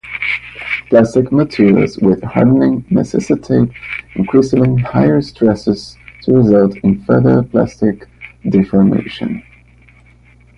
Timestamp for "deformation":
8.49-9.43